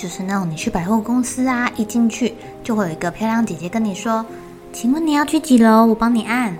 [0.00, 2.34] 就是那种你去百货公司啊，一进去
[2.64, 4.24] 就会有一个漂亮姐姐跟你说
[4.72, 5.84] ：“请问你要去几楼？
[5.84, 6.56] 我帮你按。”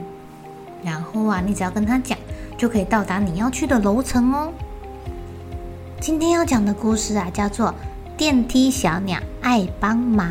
[0.84, 2.18] 然后啊，你只要跟她讲，
[2.58, 4.52] 就可以到达你要去的楼层哦。
[6.02, 7.68] 今天要讲的故事啊，叫做
[8.14, 10.28] 《电梯小鸟爱帮忙》。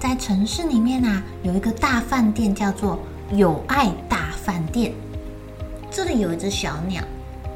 [0.00, 2.98] 在城市里面啊，有一个大饭店，叫做
[3.30, 4.92] 友爱大饭店。
[5.92, 7.04] 这里有一只小鸟，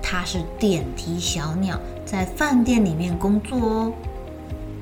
[0.00, 3.92] 它是电梯小鸟，在饭店里面工作哦。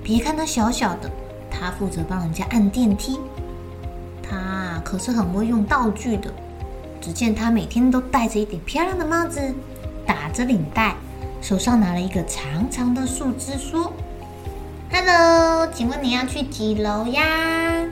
[0.07, 1.11] 别看它小小的，
[1.51, 3.19] 它负责帮人家按电梯。
[4.23, 6.33] 它可是很会用道具的。
[7.01, 9.53] 只见它每天都戴着一顶漂亮的帽子，
[10.07, 10.95] 打着领带，
[11.43, 13.93] 手上拿了一个长长的树枝，说
[14.93, 17.85] ：“Hello，请问你要去几楼呀？”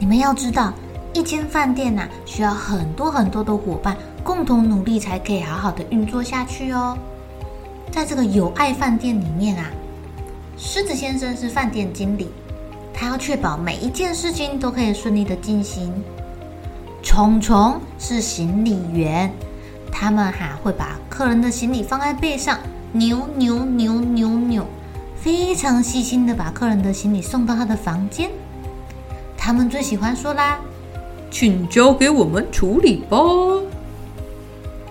[0.00, 0.72] 你们要知道，
[1.12, 6.96] 一间饭店呐，需要很多很多的伙伴共同努力，才可以好好的运作下去哦。
[7.90, 9.70] 在这个友爱饭店里面啊。
[10.58, 12.28] 狮子先生是饭店经理，
[12.92, 15.92] 他要确保每一件事情都可以顺利的进行。
[17.02, 19.30] 虫虫是行李员，
[19.92, 22.58] 他们哈会把客人的行李放在背上，
[22.92, 24.66] 扭扭扭扭扭，
[25.14, 28.30] 非常细心的把客人的行李送到他的房间。
[29.36, 30.58] 他们最喜欢说啦
[31.30, 33.18] ：“请交给我们处理吧。”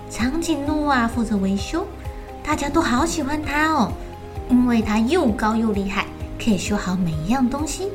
[0.08, 1.84] 长颈鹿啊负责维修，
[2.44, 3.92] 大家都好喜欢他哦。
[4.48, 6.06] 因为它又高又厉害，
[6.42, 7.90] 可以修好每一样东西。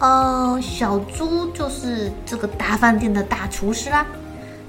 [0.00, 4.04] 呃，小猪就是这个大饭店的大厨师啦，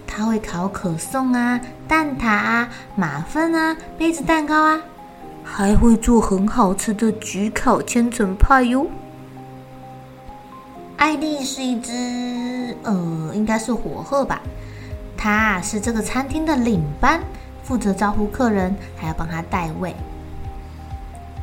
[0.07, 4.81] 他会烤可颂啊、蛋挞啊、马芬啊、杯子蛋糕啊，
[5.43, 8.87] 还会做很好吃的焗烤千层派哟。
[10.95, 14.41] 艾丽是一只呃，应该是火鹤吧，
[15.17, 17.19] 它是这个餐厅的领班，
[17.63, 19.93] 负责招呼客人，还要帮他带位。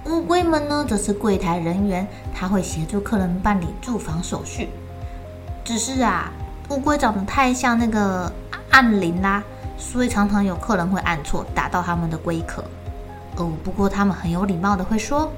[0.07, 4.69] 乌龟们呢，则是柜台人员，他会协助客人办理住房手续。
[5.65, 6.33] 只是啊，
[6.71, 8.31] 乌龟长得太像那个
[8.71, 9.43] 按铃啦，
[9.79, 12.65] 所以常常有客人会按错，打到他们的龟壳。
[13.37, 15.31] 哦，不过他们很有礼貌的会说：“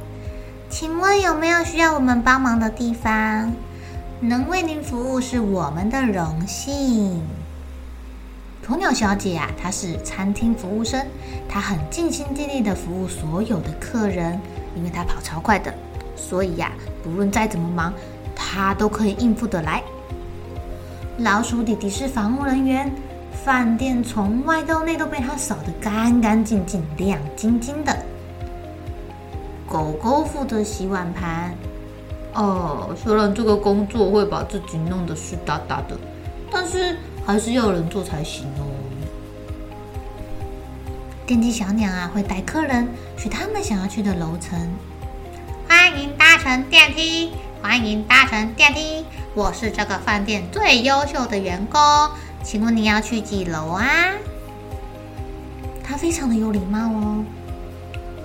[0.71, 3.53] 请问有没有需要我们帮忙的地方？
[4.21, 7.23] 能为您服务是我们的荣幸。”
[8.67, 11.07] 鸵鸟小姐啊，她是餐厅服务生，
[11.47, 14.41] 她很尽心尽力的服务所有的客人，
[14.75, 15.73] 因为她跑超快的，
[16.17, 17.93] 所以呀、不论再怎么忙，
[18.35, 19.83] 她都可以应付得来。
[21.19, 22.91] 老鼠弟弟是房务人员，
[23.45, 27.95] 饭店从外到内都被他扫得干干净净、亮晶晶的。
[29.69, 31.55] 狗狗负责洗碗盘，
[32.33, 35.99] 哦，虽然这个工作会把自己弄得湿哒哒的，
[36.51, 36.97] 但是。
[37.27, 38.69] 还是要人做才行哦。
[41.27, 42.87] 电梯小鸟啊，会带客人
[43.17, 44.71] 去他们想要去的楼层。
[45.67, 47.33] 欢迎搭乘电梯，
[47.63, 49.07] 欢迎搭乘电梯。
[49.34, 51.81] 我是这个饭店最优秀的员工，
[52.43, 53.87] 请问你要去几楼啊？
[55.83, 57.25] 他非常的有礼貌哦。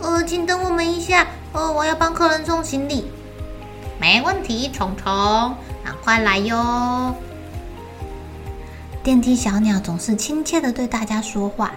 [0.01, 3.09] 呃，请等我们一下，呃，我要帮客人送行李。
[3.97, 7.15] 没问题，虫虫，赶快来哟。
[9.01, 11.71] 电梯小鸟总是亲切地对大家说话，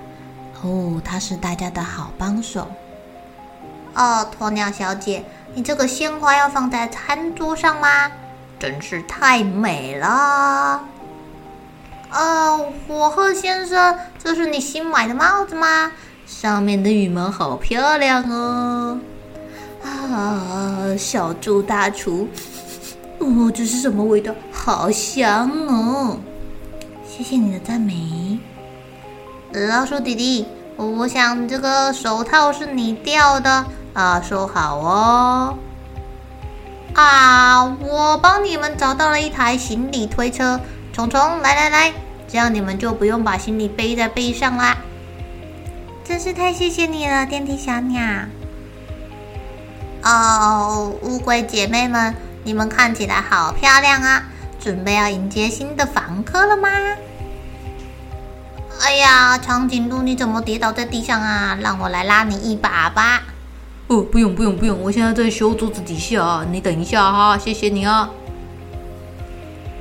[0.63, 2.67] 哦，它是大家的好帮手。
[3.95, 5.25] 哦，鸵鸟小姐，
[5.55, 8.11] 你这个鲜花要放在餐桌上吗？
[8.59, 10.83] 真是太美了。
[12.11, 15.93] 哦，火鹤先生，这是你新买的帽子吗？
[16.27, 18.99] 上面的羽毛好漂亮哦。
[19.85, 22.29] 啊，小猪大厨，
[23.19, 24.35] 哦，这是什么味道？
[24.51, 26.19] 好香哦。
[27.15, 28.39] 谢谢你的赞美，
[29.53, 30.47] 老鼠弟弟。
[30.79, 35.55] 我想这个手套是你掉的，啊，收好哦。
[36.95, 40.59] 啊，我帮你们找到了一台行李推车，
[40.95, 41.93] 虫虫，来来来，
[42.27, 44.79] 这样你们就不用把行李背在背上啦。
[46.03, 48.03] 真是太谢谢你了，电梯小鸟。
[50.03, 54.31] 哦，乌龟姐妹们，你们看起来好漂亮啊！
[54.63, 56.69] 准备要迎接新的房客了吗？
[58.81, 61.59] 哎呀，长颈鹿，你怎么跌倒在地上啊？
[61.61, 63.23] 让我来拉你一把吧。
[63.89, 68.09] 哦，不用不用不用，我现在在修桌子底下啊，你等一下哈，谢谢你啊。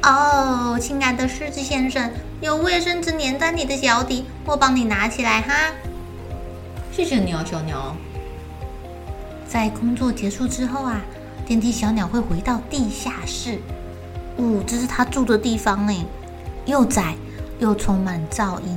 [0.01, 2.12] 哦，亲爱的狮子先生，
[2.42, 5.54] 有卫生纸粘在你的脚底，我帮你拿起来哈。
[6.92, 7.95] 谢谢你啊，小鸟。
[9.48, 11.01] 在工作结束之后啊，
[11.45, 13.60] 电梯小鸟会回到地下室。
[14.41, 16.03] 哦，这是他住的地方哎，
[16.65, 17.15] 又窄
[17.59, 18.75] 又充满噪音。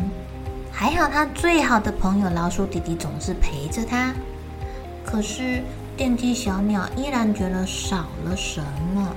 [0.70, 4.12] 还好他最好的朋友老鼠弟弟总是陪着他。
[5.06, 5.62] 可是
[5.96, 8.60] 电梯小鸟依然觉得少了什
[8.94, 9.08] 么。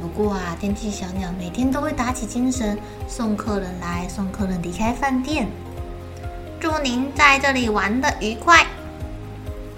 [0.00, 2.76] 不过啊，电梯小鸟每天都会打起精神，
[3.06, 5.48] 送客人来，送客人离开饭店。
[6.58, 8.66] 祝您在这里玩得愉快。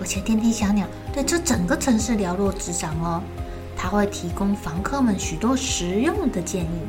[0.00, 3.22] 而且电梯小鸟对这整个城市了若指掌哦，
[3.76, 6.80] 它会提供房客们许多实用的建议。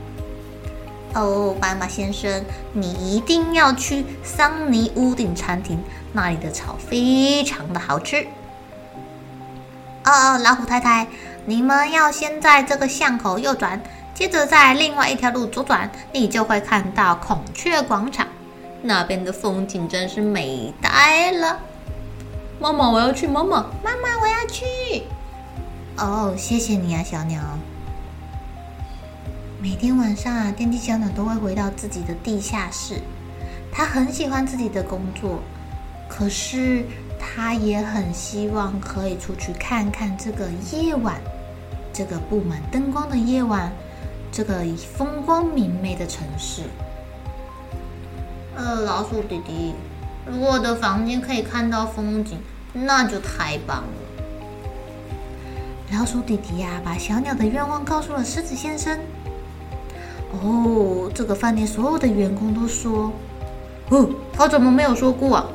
[1.13, 2.44] 哦，斑马先生，
[2.74, 5.80] 你一定要去桑尼屋顶餐厅，
[6.13, 8.28] 那里的草非常的好吃。
[10.06, 11.07] 哦，老虎太太，
[11.45, 13.81] 你们要先在这个巷口右转，
[14.13, 18.28] 接着在另外一条路左转，你就会看到孔雀广场，
[18.81, 21.60] 那边的风景真是美呆了。
[22.60, 23.28] 妈妈，我要去！
[23.28, 25.04] 妈妈，妈妈，我要去！
[25.97, 27.41] 哦，谢谢你啊，小鸟。
[29.59, 33.01] 每天晚上啊，电梯小鸟都会回到自己的地下室。
[33.71, 35.41] 他很喜欢自己的工作，
[36.07, 36.85] 可是
[37.19, 41.19] 他也很希望可以出去看看这个夜晚，
[41.91, 43.71] 这个布满灯光的夜晚，
[44.31, 44.63] 这个
[44.95, 46.61] 风光明媚的城市。
[48.55, 49.73] 呃，老鼠弟弟。
[50.27, 52.38] 如果我的房间可以看到风景，
[52.73, 54.06] 那就太棒了。
[55.92, 58.98] 老鼠弟弟呀、把小鸟的愿望告诉了狮子先生。
[60.31, 63.12] 哦，这个饭店所有的员工都说
[63.89, 65.45] ：“哦，他怎么没有说过啊？”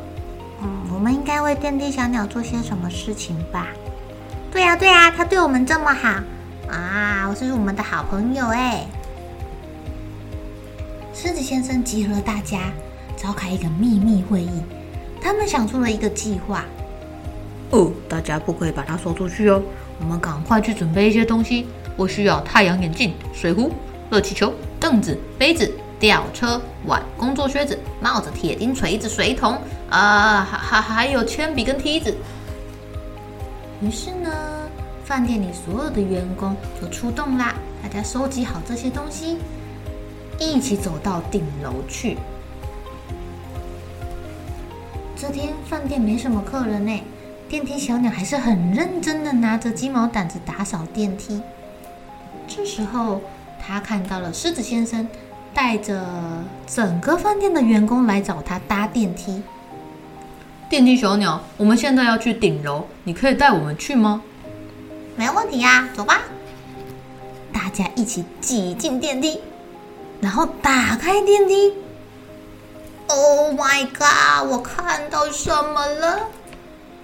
[0.63, 3.67] 嗯，我们应该为电梯小鸟做些什么事情吧？
[4.51, 6.09] 对呀、对呀、啊，他对我们这么好
[6.71, 7.27] 啊！
[7.29, 8.87] 我是我们的好朋友哎。
[11.15, 12.73] 狮子先生集合了大家。
[13.15, 14.63] 召开一个秘密会议，
[15.21, 16.65] 他们想出了一个计划。
[17.71, 19.63] 哦，大家不可以把它说出去哦。
[20.01, 21.67] 我们赶快去准备一些东西。
[21.97, 23.71] 我需要太阳眼镜、水壶、
[24.11, 29.59] 热气球、凳子、杯子、吊车、碗、工作靴子、帽子、铁钉、锤子、水桶
[29.91, 32.17] 啊，还还还有铅笔跟梯子。
[33.83, 34.31] 于是呢，
[35.05, 39.37] 饭店里所有的员工就出动啦，大家收集好这些东西，
[40.39, 42.17] 一起走到顶楼去。
[45.15, 47.01] 这天饭店没什么客人呢，
[47.53, 51.43] 电梯小鸟还是很认真的拿着鸡毛掸子打扫电梯。
[52.49, 53.21] 这时候，
[53.61, 55.07] 他看到了狮子先生
[55.53, 56.03] 带着
[56.67, 59.43] 整个饭店的员工来找他搭电梯。
[60.71, 64.23] 电梯小鸟，我们现在要去顶楼，你可以带我们去吗？
[65.15, 66.23] 没问题呀，走吧。
[67.53, 69.39] 大家一起挤进电梯，
[70.23, 71.75] 然后打开电梯。
[73.09, 74.51] Oh my god！
[74.51, 76.19] 我看到什么了？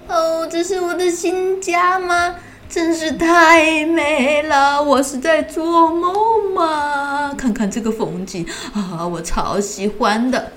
[0.09, 2.35] 哦，这是我的新家吗？
[2.69, 4.83] 真是太美了！
[4.83, 7.35] 我是在做梦吗？
[7.37, 10.53] 看看这个风景啊，我超喜欢的。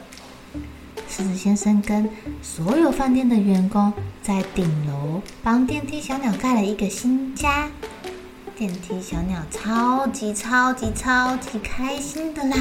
[1.08, 2.10] 狮子先生跟
[2.42, 3.92] 所有饭店的员工
[4.22, 7.70] 在顶楼帮电梯小鸟盖了一个新家。
[8.56, 12.58] 电梯小鸟超级超级超级开心的啦！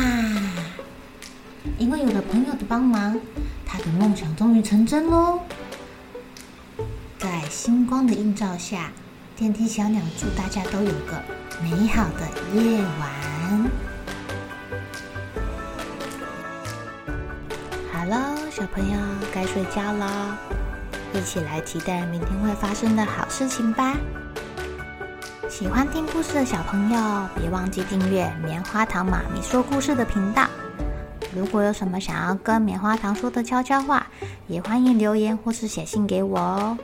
[1.79, 3.21] 因为有了朋友的帮忙，
[3.65, 5.41] 他的梦想终于成真喽！
[7.51, 8.93] 星光的映照下，
[9.37, 11.21] 电梯小鸟祝大家都有个
[11.61, 13.71] 美好的夜晚。
[17.93, 18.97] 好了，小朋友
[19.35, 20.39] 该睡觉了，
[21.13, 23.97] 一起来期待明天会发生的好事情吧！
[25.49, 30.47] 喜欢听故事的小朋友，别忘记订阅棉花糖妈咪说故事的频道。
[31.35, 34.07] 如果有什么想要跟棉花糖说的悄悄话，
[34.47, 36.79] 也欢迎留言或是写信给我哦。